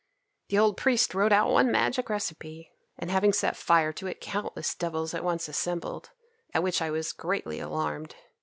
[0.49, 4.73] The old priest wrote out one magic recipe, and having set fire to it countless
[4.73, 6.09] devils at once assembled,
[6.55, 8.15] at which I was greatly alarmed.